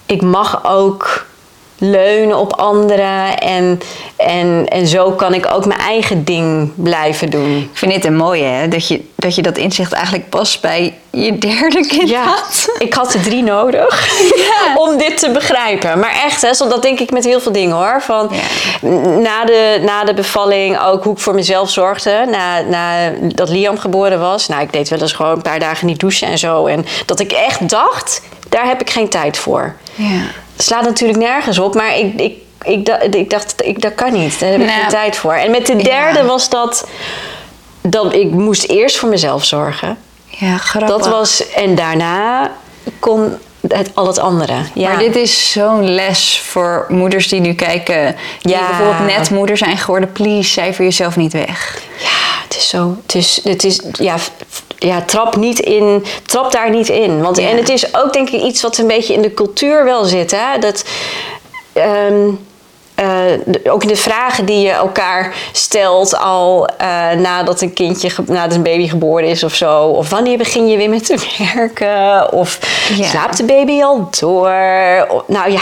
[0.05, 1.25] ik mag ook
[1.79, 3.37] leunen op anderen.
[3.37, 3.81] En,
[4.17, 7.57] en, en zo kan ik ook mijn eigen ding blijven doen.
[7.57, 8.67] Ik vind dit een mooie, hè?
[8.67, 12.75] Dat, je, dat je dat inzicht eigenlijk pas bij je derde kind ja, had.
[12.77, 14.07] Ik had er drie nodig
[14.49, 14.75] Ja.
[14.83, 15.99] om dit te begrijpen.
[15.99, 18.01] Maar echt, hè, zo, dat denk ik met heel veel dingen hoor.
[18.01, 18.31] Van,
[19.21, 22.25] na, de, na de bevalling ook hoe ik voor mezelf zorgde.
[22.31, 24.47] Na, na dat Liam geboren was.
[24.47, 26.65] Nou, ik deed wel eens gewoon een paar dagen niet douchen en zo.
[26.65, 29.75] En dat ik echt dacht, daar heb ik geen tijd voor.
[29.95, 30.21] Ja.
[30.63, 34.39] Slaat natuurlijk nergens op, maar ik, ik, ik, da- ik dacht, ik, dat kan niet.
[34.39, 35.33] Daar heb ik Nou, geen tijd voor.
[35.33, 36.25] En met de derde ja.
[36.25, 36.87] was dat,
[37.81, 39.97] dat ik moest eerst voor mezelf zorgen.
[40.27, 40.89] Ja, grappig.
[40.89, 42.51] Dat was, en daarna
[42.99, 43.37] kon
[43.69, 44.53] het, al het andere.
[44.73, 44.87] Ja.
[44.89, 48.15] Maar dit is zo'n les voor moeders die nu kijken.
[48.41, 48.67] Die Ja.
[48.67, 50.11] bijvoorbeeld net moeder zijn geworden.
[50.11, 51.81] Please, cijfer jezelf niet weg.
[51.99, 52.97] Ja, het is zo.
[53.05, 54.15] Het is, het is ja,
[54.77, 57.21] ja, trap niet in, trap daar niet in.
[57.21, 57.49] Want Ja.
[57.49, 60.31] en het is ook denk ik iets wat een beetje in de cultuur wel zit,
[60.31, 60.59] hè?
[60.59, 60.83] Dat
[61.73, 62.25] ehm, eh,
[63.45, 68.63] de- ook de vragen die je elkaar stelt al eh, nadat een kindje, nadat een
[68.63, 69.83] baby geboren is of zo.
[69.83, 71.17] Of wanneer begin je weer met te
[71.55, 72.33] werken?
[72.33, 72.59] Of
[72.95, 73.07] Ja.
[73.07, 74.53] slaapt de baby al door?
[75.09, 75.61] Of- nou ja,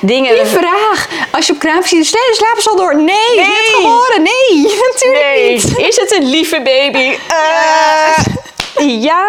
[0.00, 0.34] dingen.
[0.34, 1.08] Die vraag.
[1.32, 2.94] Als je op kraam ziet, sla- slapen ze al door.
[2.96, 3.36] Nee, Nee.
[3.36, 4.22] net geboren.
[4.22, 5.78] Nee, natuurlijk Nee, niet.
[5.78, 7.16] is het een lieve baby?
[7.28, 8.24] Eh,
[8.86, 9.24] ja,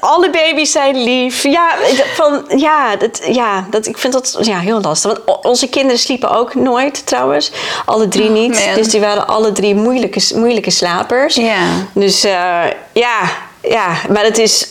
[0.00, 1.42] alle baby's zijn lief.
[1.42, 1.70] Ja,
[2.14, 5.20] van, ja, dat, ja dat, ik vind dat ja, heel lastig.
[5.24, 7.52] Want onze kinderen sliepen ook nooit trouwens.
[7.84, 8.56] Alle drie niet.
[8.56, 8.74] Oh, man.
[8.74, 11.34] Dus die waren alle drie moeilijke, moeilijke slapers.
[11.34, 11.62] Ja.
[11.92, 12.62] Dus eh,
[12.92, 13.18] ja,
[13.62, 14.68] ja, maar het is...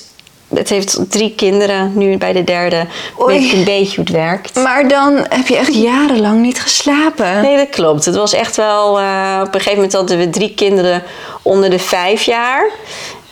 [0.55, 2.85] Het heeft drie kinderen, nu bij de derde
[3.21, 3.39] Oei.
[3.39, 4.55] weet ik een beetje hoe het werkt.
[4.55, 7.41] Maar dan heb je echt jarenlang niet geslapen.
[7.41, 8.05] Nee, dat klopt.
[8.05, 8.99] Het was echt wel.
[8.99, 11.03] eh, op een gegeven moment hadden we drie kinderen
[11.41, 12.69] onder de vijf jaar.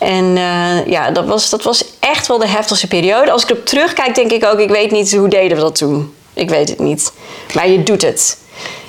[0.02, 3.32] En eh, ja, dat was, dat was echt wel de heftigste periode.
[3.32, 6.14] Als ik erop terugkijk, denk ik ook: ik weet niet hoe deden we dat toen.
[6.34, 7.12] Ik weet het niet.
[7.54, 8.38] Maar je doet het.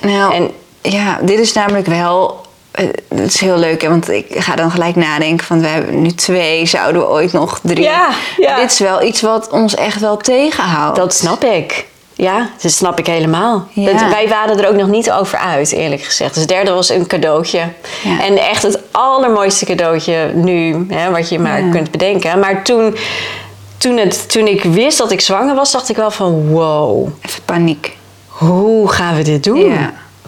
[0.01, 2.41] Nou, En- ja, dit is namelijk wel...
[2.71, 5.61] eh, Het is heel leuk, hè, want ik ga dan gelijk nadenken van...
[5.61, 7.83] we hebben nu twee, zouden we ooit nog drie?
[7.83, 8.55] Ja, ja.
[8.59, 10.95] Dit is wel iets wat ons echt wel tegenhoudt.
[10.97, 11.85] Dat snap ik.
[12.23, 13.67] Ja, dat snap ik helemaal.
[13.73, 13.91] Ja.
[13.91, 16.31] Dat, wij waren er ook nog niet over uit, eerlijk gezegd.
[16.33, 17.59] Dus het derde was een cadeautje.
[18.03, 18.21] Ja.
[18.21, 21.71] En echt het allermooiste cadeautje nu, hè, wat je maar Ja.
[21.71, 22.39] kunt bedenken.
[22.39, 22.95] Maar toen,
[23.77, 26.47] toen, het, toen ik wist dat ik zwanger was, dacht ik wel van...
[26.47, 27.97] wow, Even paniek.
[28.27, 29.71] hoe gaan we dit doen?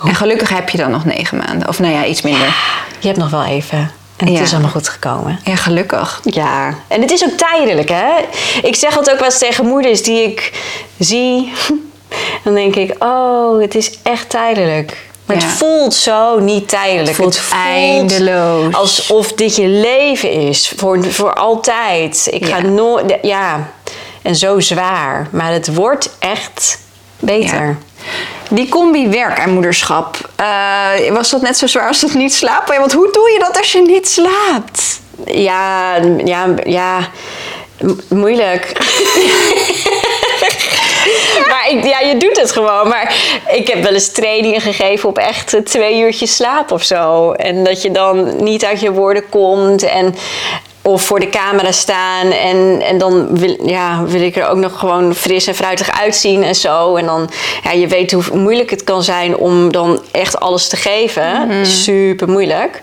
[0.05, 1.67] En gelukkig heb je dan nog negen maanden.
[1.67, 2.55] Of nou ja, iets minder.
[2.99, 3.91] Je hebt nog wel even.
[4.17, 4.41] En het Ja.
[4.41, 5.39] is allemaal goed gekomen.
[5.43, 6.21] Ja, gelukkig.
[6.23, 8.12] Ja, en het is ook tijdelijk, hè?
[8.62, 10.51] Ik zeg het ook wel eens tegen moeders die ik
[10.99, 11.51] zie.
[12.43, 14.97] Dan denk ik, oh, het is echt tijdelijk.
[15.25, 15.43] Maar Ja.
[15.43, 17.08] het voelt zo niet tijdelijk.
[17.08, 18.73] Het voelt eindeloos.
[18.73, 20.73] Alsof dit je leven is.
[20.78, 22.28] Voor, voor altijd.
[22.32, 23.17] Ik ga nooit...
[23.21, 23.69] Ja,
[24.21, 25.28] en zo zwaar.
[25.32, 26.80] Maar het wordt echt
[27.19, 27.65] beter.
[27.67, 27.75] Ja.
[28.49, 32.79] Die combi werk en moederschap, eh, was dat net zo zwaar als het niet slapen?
[32.79, 34.99] Want hoe doe je dat als je niet slaapt?
[35.25, 37.10] Ja, ja, ja,
[38.10, 38.71] moeilijk.
[41.49, 42.88] maar ik, ja, je doet het gewoon.
[42.88, 43.15] Maar
[43.51, 47.31] ik heb wel eens trainingen gegeven op echt twee uurtjes slaap of zo.
[47.31, 50.15] En dat je dan niet uit je woorden komt en...
[50.88, 54.80] Of voor de camera staan en, en dan wil, ja, wil ik er ook nog
[54.80, 56.95] gewoon fris en fruitig uitzien en zo.
[56.95, 57.30] En dan,
[57.63, 61.65] ja, je weet hoe moeilijk het kan zijn om dan echt alles te geven.
[61.65, 62.82] Super moeilijk.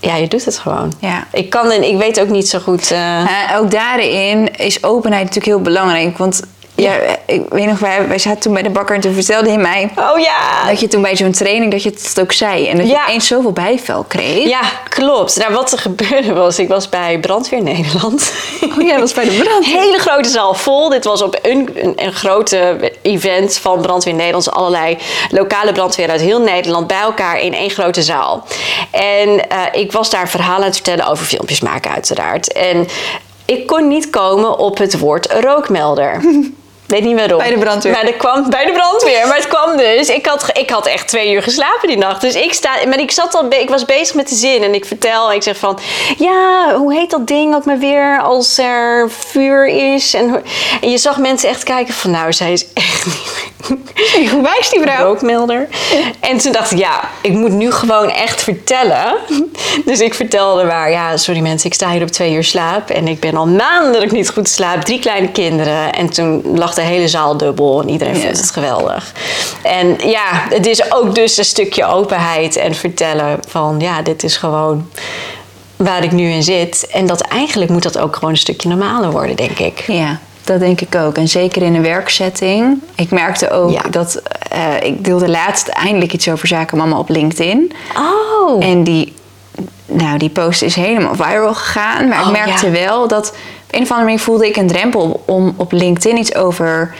[0.00, 0.92] Ja, je doet het gewoon.
[0.98, 1.26] Ja.
[1.32, 2.90] Ik kan en ik weet ook niet zo goed.
[2.90, 6.18] eh, Eh, ook daarin is openheid natuurlijk heel belangrijk.
[6.18, 6.42] Want
[6.82, 6.94] ja,
[7.26, 9.90] ik weet nog, wij, wij zaten toen bij de bakker en toen vertelde hij mij
[9.96, 10.66] Oh ja.
[10.68, 13.02] dat je toen bij zo'n training dat je het ook zei en dat je Ja.
[13.02, 14.48] opeens zoveel bijvel kreeg.
[14.48, 15.36] Ja, klopt.
[15.36, 18.32] Nou, wat er gebeurde was, ik was bij Brandweer Nederland.
[18.78, 19.64] Oh ja, dat was bij de brand.
[19.84, 20.88] Hele grote zaal vol.
[20.88, 24.44] Dit was op een, een, een grote event van Brandweer Nederland.
[24.44, 24.98] Dus allerlei
[25.30, 28.44] lokale brandweer uit heel Nederland bij elkaar in één grote zaal.
[28.90, 32.52] En eh, ik was daar verhalen aan het vertellen over filmpjes maken, uiteraard.
[32.52, 32.86] En
[33.44, 36.20] ik kon niet komen op het woord rookmelder.
[36.90, 37.38] Weet niet waarom.
[37.38, 37.92] Bij de brandweer.
[37.92, 39.26] Maar er kwam bij de brandweer.
[39.26, 40.08] Maar het kwam dus.
[40.08, 42.20] Ik had, ik had echt twee uur geslapen die nacht.
[42.20, 42.70] Dus ik sta.
[42.88, 43.46] Maar ik zat al.
[43.50, 44.62] Ik was bezig met de zin.
[44.62, 45.30] En ik vertel.
[45.30, 45.78] En ik zeg van.
[46.18, 50.14] Ja, hoe heet dat ding ook maar weer als er vuur is?
[50.14, 50.42] En,
[50.80, 52.10] je zag mensen echt kijken van.
[52.10, 53.48] Nou, zij is echt niet.
[54.30, 55.04] Hoe wijst die vrouw?
[55.04, 55.68] Rookmelder.
[56.20, 59.16] En toen dacht ik, ja, ik moet nu gewoon echt vertellen.
[59.84, 62.90] Dus ik vertelde maar, ja, sorry mensen, ik sta hier op twee uur slaap.
[62.90, 64.82] En ik ben al maanden dat ik niet goed slaap.
[64.82, 65.92] Drie kleine kinderen.
[65.92, 67.80] En toen lag de hele zaal dubbel.
[67.82, 69.12] En iedereen vond het geweldig.
[69.62, 74.36] En ja, het is ook dus een stukje openheid en vertellen van, ja, dit is
[74.36, 74.88] gewoon
[75.76, 76.86] waar ik nu in zit.
[76.92, 79.84] En dat eigenlijk moet dat ook gewoon een stukje normaler worden, denk ik.
[79.86, 81.16] Ja, dat denk ik ook.
[81.16, 82.82] En zeker in een werksetting.
[82.94, 83.82] Ik merkte ook Ja.
[83.90, 87.72] dat eh, ik deelde laatst eindelijk iets over zaken mama op LinkedIn.
[87.96, 88.64] Oh.
[88.64, 89.12] En die,
[89.86, 92.08] nou, die post is helemaal viral gegaan.
[92.08, 92.72] Maar Oh, ik merkte ja.
[92.72, 93.34] wel dat
[93.70, 96.94] op een of andere manier voelde ik een drempel om op LinkedIn iets over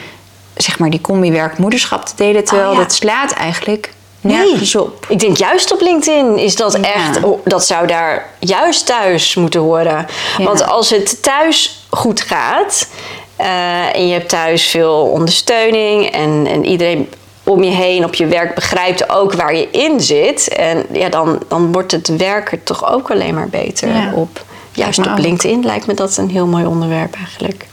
[0.55, 2.43] zeg maar die combi werk-moederschap te delen.
[2.43, 2.79] Terwijl Oh, ja.
[2.81, 5.05] dat slaat eigenlijk nergens op.
[5.09, 6.93] Ik denk juist op LinkedIn is dat Ja.
[6.93, 10.07] echt, oh, dat zou daar juist thuis moeten horen.
[10.37, 10.43] Ja.
[10.43, 12.87] Want als het thuis goed gaat
[13.35, 17.09] eh, en je hebt thuis veel ondersteuning en, en iedereen
[17.43, 20.47] om je heen op je werk begrijpt ook waar je in zit.
[20.47, 24.43] En ja, dan, dan wordt het werken toch ook alleen maar beter op.
[24.73, 25.17] Juist op.
[25.17, 27.65] LinkedIn lijkt me dat een heel mooi onderwerp eigenlijk.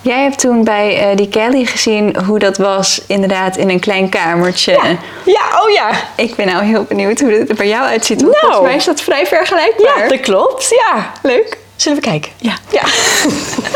[0.00, 4.08] Jij hebt toen bij eh, die Kelly gezien hoe dat was, inderdaad, in een klein
[4.08, 4.72] kamertje.
[5.24, 5.90] Ja, oh ja.
[6.16, 8.20] Ik ben nou heel benieuwd hoe het er bij jou uitziet.
[8.22, 8.44] Want Nou.
[8.46, 10.02] volgens mij is dat vrij vergelijkbaar.
[10.02, 10.68] Ja, dat klopt.
[10.68, 11.58] Ja, leuk.
[11.76, 12.32] Zullen we kijken?
[12.36, 12.54] Ja.
[12.70, 12.82] Ja.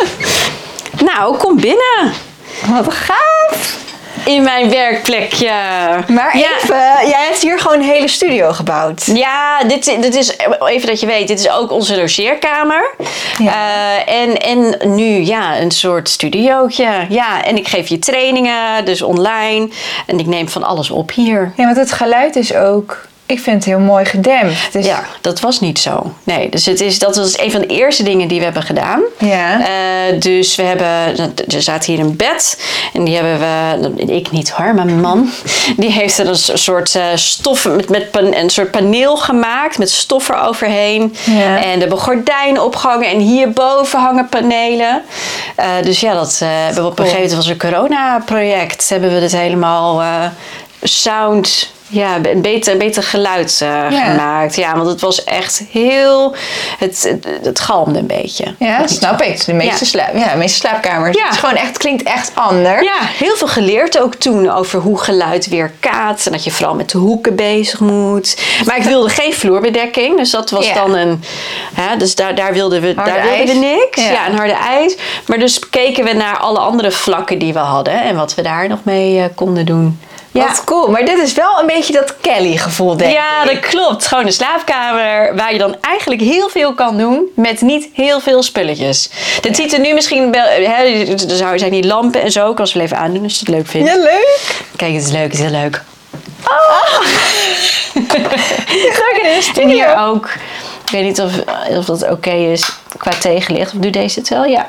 [1.15, 2.13] nou, kom binnen.
[2.69, 3.79] Wat gaaf!
[4.25, 5.53] In mijn werkplekje.
[6.09, 6.49] Maar ja.
[6.63, 9.07] even, jij hebt hier gewoon een hele studio gebouwd.
[9.07, 12.95] Ja, dit, dit is, even dat je weet, dit is ook onze logeerkamer.
[13.39, 13.53] Ja.
[14.07, 17.07] Eh, en, en nu, ja, een soort studiootje.
[17.09, 19.69] Ja, en ik geef je trainingen, dus online.
[20.07, 21.53] En ik neem van alles op hier.
[21.57, 24.73] Ja, want het geluid is ook, ik vind het heel mooi gedempt.
[24.73, 26.15] Dus, Ja, dat was niet zo.
[26.25, 29.01] Nee, dus het is, dat was een van de eerste dingen die we hebben gedaan.
[29.19, 29.61] Ja.
[29.61, 30.89] Eh, dus we hebben,
[31.49, 32.59] er staat hier een bed.
[32.93, 35.31] En die hebben we, ik niet hoor, maar mijn man.
[35.77, 39.79] Die heeft er een soort eh, stof, met, met pan- een soort paneel gemaakt.
[39.79, 41.15] Met stof eroverheen.
[41.25, 41.57] Ja.
[41.63, 43.09] En er hebben gordijnen opgehangen.
[43.09, 45.03] En hierboven hangen panelen.
[45.57, 48.89] Eh, dus ja, dat hebben we op een gegeven moment, was een corona-project.
[48.89, 50.03] Hebben we dit helemaal
[50.83, 51.71] sound...
[51.93, 54.57] Ja, een beter, beter geluid eh, gemaakt.
[54.57, 56.35] Ja, want het was echt heel...
[56.79, 58.55] Het, het, het galmde een beetje.
[58.59, 59.45] Ja, dat snap ik.
[59.45, 59.91] De meeste, Ja.
[59.91, 61.17] slaap, ja, de meeste slaapkamers.
[61.17, 61.25] Ja.
[61.25, 62.85] Het is gewoon echt, klinkt echt anders.
[62.85, 66.27] Ja, heel veel geleerd ook toen over hoe geluid weer kaatst.
[66.27, 68.43] En dat je vooral met de hoeken bezig moet.
[68.67, 70.17] Maar ik wilde geen vloerbedekking.
[70.17, 70.75] Dus dat was Ja.
[70.75, 71.25] dan een...
[71.75, 74.03] Hè, dus daar, daar wilden we, Harde daar wilden we niks.
[74.05, 74.11] Ja.
[74.13, 74.27] Ja.
[74.29, 74.97] een harde ijs.
[75.27, 78.03] Maar dus keken we naar alle andere vlakken die we hadden.
[78.03, 80.01] En wat we daar nog mee eh, konden doen.
[80.33, 80.47] Ja.
[80.47, 80.91] Wat cool.
[80.91, 83.51] Maar dit is wel een beetje dat Kelly-gevoel, denk Ja, ik.
[83.63, 84.07] dat klopt.
[84.07, 88.43] Gewoon een slaapkamer waar je dan eigenlijk heel veel kan doen met niet heel veel
[88.43, 89.11] spulletjes.
[89.41, 90.85] Dit ziet er nu misschien wel, hè,
[91.53, 93.49] er zijn die lampen en zo, ik kan ze wel even aandoen als je het
[93.49, 93.89] leuk vindt.
[93.89, 94.61] Ja, leuk.
[94.77, 95.83] Kijk, het is leuk, het is heel leuk.
[97.95, 100.31] Leuk En hier ook,
[100.85, 101.33] ik weet niet of,
[101.77, 103.73] of dat oké is qua tegenlicht.
[103.75, 104.45] Of doe deze het wel?
[104.45, 104.69] Ja.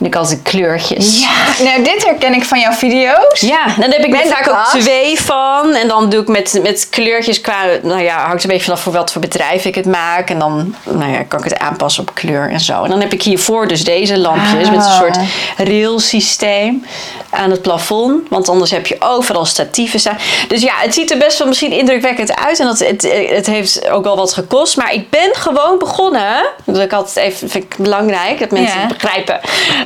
[0.00, 1.20] En ik altijd kleurtjes.
[1.20, 3.40] Ja, nou dit herken ik van jouw video's.
[3.40, 5.74] Ja, dan heb ik Met vaak ook twee van.
[5.74, 7.62] En dan doe ik met, met kleurtjes qua...
[7.82, 10.30] Nou ja, hangt een beetje vanaf voor wat voor bedrijf ik het maak.
[10.30, 12.82] En dan nou ja, kan ik het aanpassen op kleur en zo.
[12.82, 14.98] En dan heb ik hiervoor dus deze lampjes met een Ah.
[14.98, 15.18] soort
[15.56, 16.86] railsysteem
[17.30, 18.28] aan het plafond.
[18.28, 20.18] Want anders heb je overal statieven staan.
[20.48, 22.60] Dus ja, het ziet er best wel misschien indrukwekkend uit.
[22.60, 24.76] En dat, het, het heeft ook wel wat gekost.
[24.76, 26.46] Maar ik ben gewoon begonnen.
[26.64, 29.40] Dat ik altijd even vind ik belangrijk dat mensen het begrijpen.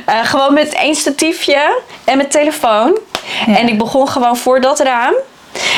[0.05, 2.97] Eh, gewoon met één statiefje en met telefoon.
[3.47, 5.13] En ik begon gewoon voor dat raam.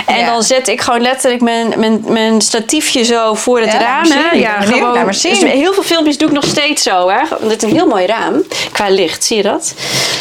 [0.06, 0.26] En Ja.
[0.26, 4.12] dan zet ik gewoon letterlijk mijn, mijn, mijn statiefje zo voor het Ja, raam.
[4.12, 4.38] hè.
[4.38, 5.06] Ja, Benieuwd, gewoon.
[5.06, 5.40] maar zien.
[5.40, 7.10] Dus heel veel filmpjes doe ik nog steeds zo.
[7.10, 7.18] Hè.
[7.48, 8.44] Dit is een heel mooi raam.
[8.72, 9.74] Qua licht, zie je dat?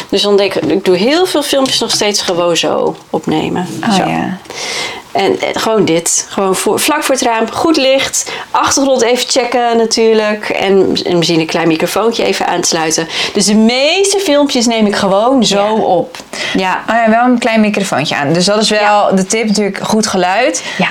[0.09, 3.67] Dus dan denk ik, ik doe heel veel filmpjes nog steeds gewoon zo opnemen.
[3.89, 4.03] Oh zo.
[4.07, 4.37] ja.
[5.11, 6.25] En eh, gewoon dit.
[6.29, 7.51] Gewoon voor, vlak voor het raam.
[7.51, 8.31] Goed licht.
[8.51, 10.49] Achtergrond even checken natuurlijk.
[10.49, 13.07] En, en misschien een klein microfoontje even aansluiten.
[13.33, 15.71] Dus de meeste filmpjes neem ik gewoon zo Ja.
[15.73, 16.17] op.
[16.53, 16.83] Ja.
[16.89, 18.33] Oh ja, wel een klein microfoontje aan.
[18.33, 19.79] Dus dat is wel de tip natuurlijk.
[19.83, 20.63] Goed geluid.
[20.77, 20.87] Ja.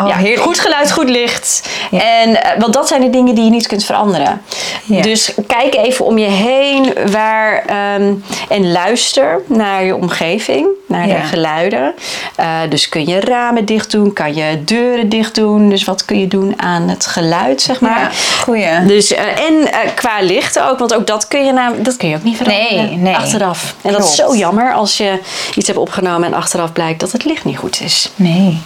[0.00, 0.40] Oh, ja, heerlijk.
[0.42, 1.68] goed geluid, goed licht.
[1.90, 2.00] Ja.
[2.20, 4.42] En, eh, want dat zijn de dingen die je niet kunt veranderen.
[4.84, 5.02] Ja.
[5.02, 8.12] Dus kijk even om je heen waar, ehm,
[8.48, 11.94] en luister naar je omgeving, naar de geluiden.
[12.36, 15.68] Eh, dus kun je ramen dicht doen, kan je deuren dicht doen.
[15.68, 18.12] Dus wat kun je doen aan het geluid, zeg maar.
[18.42, 18.84] Goeie.
[18.86, 22.16] Dus, eh, en qua licht ook, want ook dat kun je, nam- dat kun je
[22.16, 23.16] ook niet veranderen Nee, nee.
[23.16, 23.74] achteraf.
[23.82, 25.18] En dat is zo jammer als je
[25.54, 28.10] iets hebt opgenomen en achteraf blijkt dat het licht niet goed is.
[28.16, 28.60] Nee.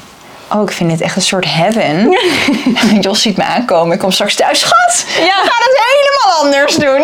[0.52, 2.18] Oh, ik vind dit echt een soort heaven.
[3.00, 3.92] Jos ziet me aankomen.
[3.94, 4.58] Ik kom straks thuis.
[4.60, 5.22] Schat, Ja.
[5.24, 7.02] we gaan het helemaal anders doen.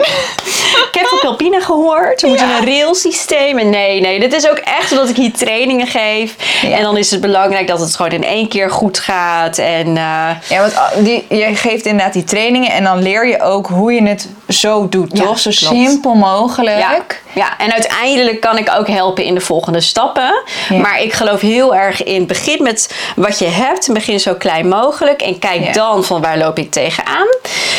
[0.89, 2.21] Ik heb van Pelpina gehoord.
[2.21, 3.59] We moeten een railsysteem.
[3.59, 6.35] En nee, nee, dit is ook echt omdat ik hier trainingen geef.
[6.63, 9.59] En dan is het belangrijk dat het gewoon in één keer goed gaat.
[9.59, 13.43] En eh, Ja, want ah, die, je geeft inderdaad die trainingen en dan leer je
[13.43, 15.39] ook hoe je het zo doet, Ja, toch?
[15.39, 15.75] Zo klopt.
[15.75, 17.23] simpel mogelijk.
[17.33, 20.43] ja, en uiteindelijk kan ik ook helpen in de volgende stappen.
[20.81, 23.93] Maar ik geloof heel erg in begin met wat je hebt.
[23.93, 25.23] Begin zo klein mogelijk.
[25.23, 25.73] En kijk Ja.
[25.73, 27.27] dan van waar loop ik tegenaan.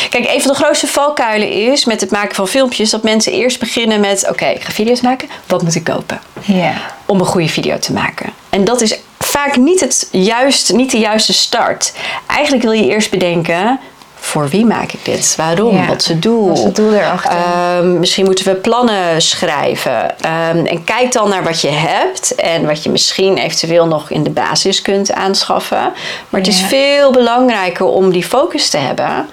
[0.09, 2.89] Kijk, een van de grootste valkuilen is met het maken van filmpjes...
[2.89, 4.29] dat mensen eerst beginnen met...
[4.29, 5.29] oké, ik ga video's maken.
[5.47, 6.19] Wat moet ik kopen?
[6.41, 6.73] Ja.
[7.05, 8.33] om een goede video te maken.
[8.49, 11.93] En dat is vaak niet, het juist, niet de juiste start.
[12.27, 13.79] Eigenlijk wil je eerst bedenken.
[14.25, 15.33] Voor wie maak ik dit?
[15.37, 15.75] Waarom?
[15.75, 15.85] Ja.
[15.85, 16.47] Wat is het doel?
[16.47, 17.31] Wat is het doel erachter?
[17.31, 20.19] Ehm, misschien moeten we plannen schrijven.
[20.19, 22.35] Ehm, en kijk dan naar wat je hebt.
[22.35, 25.93] En wat je misschien eventueel nog in de basis kunt aanschaffen.
[26.29, 29.25] Maar het is veel belangrijker om die focus te hebben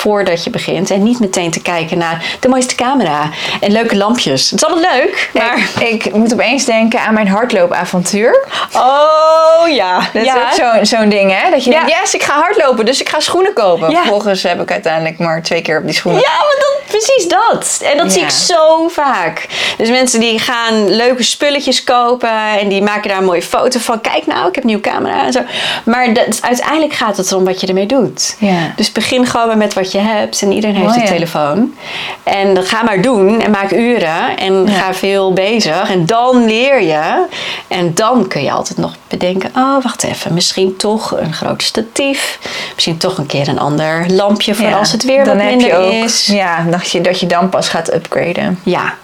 [0.00, 0.90] voordat je begint.
[0.90, 4.50] En niet meteen te kijken naar de mooiste camera en leuke lampjes.
[4.50, 5.68] Het is allemaal leuk, maar...
[5.78, 8.44] Ik, ik moet opeens denken aan mijn hardloopavontuur.
[8.76, 10.00] Oh ja.
[10.12, 10.34] Dat ja.
[10.52, 11.50] is ook zo'n zo'n ding, hè?
[11.50, 11.84] Dat je Ja.
[11.84, 13.90] denkt, yes, ik ga hardlopen, dus ik ga schoenen kopen.
[13.90, 13.96] Ja.
[14.00, 16.20] Vervolgens heb ik uiteindelijk maar twee keer op die schoenen.
[16.20, 17.80] Ja, maar dat, precies dat.
[17.90, 19.46] En dat zie ik zo vaak.
[19.78, 24.00] Dus mensen die gaan leuke spulletjes kopen en die maken daar een mooie foto van.
[24.00, 25.40] Kijk nou, ik heb een nieuwe camera en zo.
[25.84, 28.36] Maar dat, uiteindelijk gaat het erom wat je ermee doet.
[28.38, 28.72] Ja.
[28.76, 31.74] Dus begin gewoon met wat je hebt en iedereen heeft een telefoon.
[32.22, 34.72] En ga maar doen en maak uren en Ja.
[34.72, 35.90] ga veel bezig.
[35.90, 37.24] En dan leer je.
[37.68, 42.38] En dan kun je altijd nog bedenken, oh wacht even, misschien toch een groot statief.
[42.74, 45.96] Misschien toch een keer een ander lampje voor Ja, als het weer wat minder je
[45.96, 46.26] is.
[46.26, 48.58] Ja, dat je, dat je dan pas gaat upgraden.
[48.62, 48.94] Ja,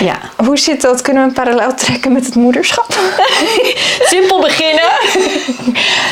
[0.00, 0.18] ja.
[0.36, 1.02] Hoe zit dat?
[1.02, 2.86] Kunnen we een parallel trekken met het moederschap?
[4.12, 4.90] Simpel beginnen.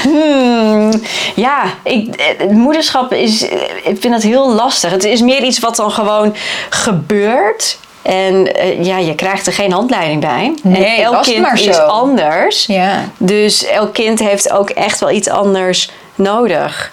[0.02, 1.02] Hmm,
[1.34, 3.42] ja, ik, het moederschap is.
[3.82, 4.90] Ik vind dat heel lastig.
[4.90, 6.34] Het is meer iets wat dan gewoon
[6.70, 7.78] gebeurt.
[8.02, 10.54] En eh, ja, je krijgt er geen handleiding bij.
[10.62, 12.66] Nee, en elk kind maar is anders.
[12.66, 13.04] Ja.
[13.16, 16.92] Dus elk kind heeft ook echt wel iets anders nodig.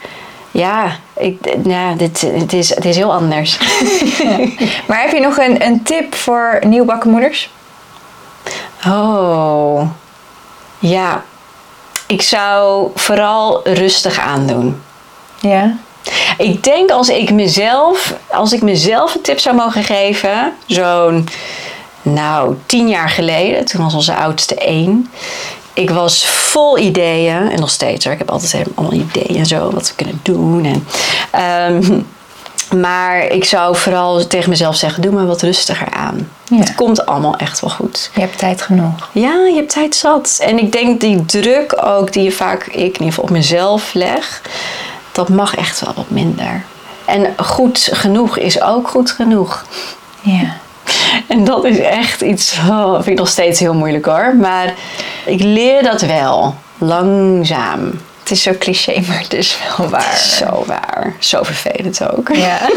[0.51, 3.59] Ja, ik, nou, dit, het, is, het is heel anders.
[4.87, 7.49] Maar heb je nog een, een tip voor nieuwbakken moeders?
[8.87, 9.81] Oh,
[10.79, 11.23] ja.
[12.07, 14.81] Ik zou vooral rustig aandoen.
[15.39, 15.75] Ja.
[16.37, 21.27] Ik denk als ik mezelf, als ik mezelf een tip zou mogen geven, zo'n,
[22.01, 25.11] nou, tien jaar geleden, toen was onze oudste één.
[25.75, 28.13] Ik was vol ideeën, en nog steeds hoor.
[28.13, 30.65] Ik heb altijd allemaal ideeën en zo, wat we kunnen doen.
[30.65, 30.87] En,
[31.31, 32.01] ehm,
[32.81, 36.29] maar ik zou vooral tegen mezelf zeggen, doe maar wat rustiger aan.
[36.43, 36.57] Ja.
[36.57, 38.11] Het komt allemaal echt wel goed.
[38.13, 39.09] Je hebt tijd genoeg.
[39.11, 40.39] Ja, je hebt tijd zat.
[40.41, 43.93] En ik denk die druk ook die je vaak, ik in ieder geval op mezelf
[43.93, 44.41] leg,
[45.11, 46.63] dat mag echt wel wat minder.
[47.05, 49.65] En goed genoeg is ook goed genoeg.
[50.21, 50.57] Ja.
[51.27, 54.35] En dat is echt iets, oh, vind ik nog steeds heel moeilijk hoor.
[54.35, 54.73] Maar
[55.25, 57.99] ik leer dat wel, langzaam.
[58.19, 60.17] Het is zo cliché, maar het is wel waar.
[60.17, 61.15] Zo waar.
[61.19, 62.35] Zo vervelend ook.
[62.35, 62.59] Ja.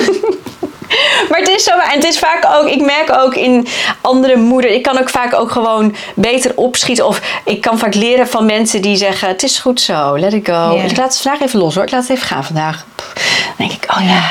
[1.29, 1.92] Maar het is zo waar.
[1.92, 3.66] En het is vaak ook, ik merk ook in
[4.01, 7.07] andere moeders, ik kan ook vaak ook gewoon beter opschieten.
[7.07, 10.47] Of ik kan vaak leren van mensen die zeggen: Het is goed zo, let it
[10.49, 10.81] go.
[10.85, 12.85] Ik laat het vandaag even los hoor, ik laat het even gaan vandaag.
[13.05, 14.31] Dan denk ik: Oh ja,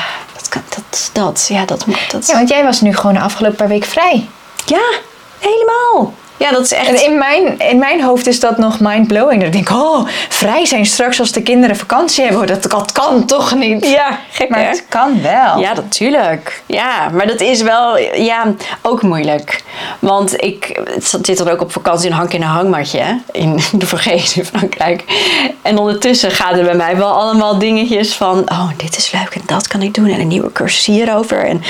[0.53, 2.11] dat dat, dat, ja, dat moet.
[2.11, 2.27] Dat.
[2.27, 4.29] ja, want jij was nu gewoon de afgelopen paar weken vrij.
[4.65, 4.89] ja,
[5.39, 6.13] helemaal.
[6.37, 6.87] Ja, dat is echt.
[6.87, 9.43] En in mijn, in mijn hoofd is dat nog mind-blowing.
[9.43, 12.47] Dat ik denk, oh, vrij zijn straks als de kinderen vakantie hebben.
[12.47, 13.89] Dat, dat kan toch niet?
[13.89, 14.65] ja, gek Maar hè?
[14.65, 15.59] het kan wel.
[15.59, 16.61] Ja, natuurlijk.
[16.65, 19.63] Ja, maar dat is wel ja, ook moeilijk.
[19.99, 20.81] Want ik
[21.21, 24.45] zit dan ook op vakantie en hang in een hangmatje hè, in de Vergees in
[24.45, 25.03] Frankrijk.
[25.61, 28.37] En ondertussen gaan er bij mij wel allemaal dingetjes van...
[28.51, 31.45] oh, dit is leuk en dat kan ik doen en een nieuwe cursus hierover.
[31.45, 31.63] En,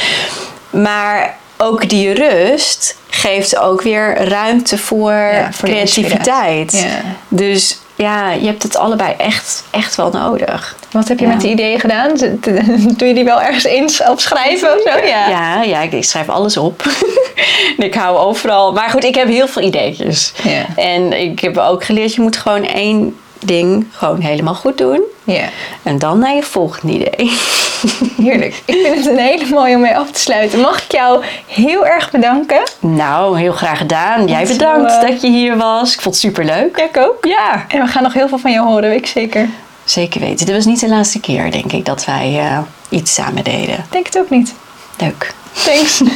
[0.70, 6.72] maar ook die rust geeft ook weer ruimte voor, Ja, voor de creativiteit.
[6.72, 7.16] Ja.
[7.28, 10.76] Dus ja, je hebt het allebei echt, echt wel nodig.
[10.92, 11.32] Wat heb je Ja.
[11.32, 12.16] met die ideeën gedaan?
[12.98, 15.00] Doe je die wel ergens in opschrijven of zo?
[15.08, 15.30] Ja.
[15.30, 16.84] Ja, ja ik, schrijf alles op.
[17.78, 18.72] ik hou overal.
[18.74, 20.34] Maar goed, ik heb heel veel ideetjes.
[20.44, 20.66] Ja.
[20.76, 25.02] En ik heb ook geleerd, je moet gewoon één ding gewoon helemaal goed doen.
[25.24, 25.50] Ja,
[25.84, 27.32] En dan naar je volgende idee.
[28.24, 28.62] heerlijk.
[28.66, 30.60] Ik vind het een hele mooie om mee af te sluiten.
[30.60, 32.62] Mag ik jou heel erg bedanken?
[32.80, 34.28] Nou, heel graag gedaan.
[34.28, 35.94] Jij Zo, bedankt dat je hier was.
[35.94, 36.78] Ik vond het superleuk.
[36.78, 37.26] Ja, ik ook.
[37.26, 39.50] Ja, En we gaan nog heel veel van jou horen, weet ik zeker.
[39.84, 40.46] zeker weten.
[40.46, 42.60] Dit was niet de laatste keer, denk ik, dat wij eh,
[42.90, 43.76] iets samen deden.
[43.76, 44.54] Ik denk het ook niet.
[44.98, 45.34] Leuk.
[45.66, 46.02] Thanks.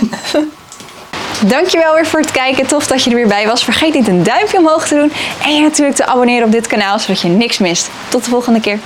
[1.45, 2.67] Dankjewel weer voor het kijken.
[2.67, 3.63] Tof dat je er weer bij was.
[3.63, 5.11] Vergeet niet een duimpje omhoog te doen.
[5.43, 7.89] En je natuurlijk te abonneren op dit kanaal, zodat je niks mist.
[8.07, 8.79] Tot de volgende keer.